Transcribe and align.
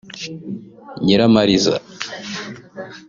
Nyiramariza 1.03 1.73